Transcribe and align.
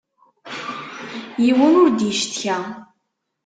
Yiwen 1.43 1.73
ur 1.83 1.89
d-icetka. 1.91 2.57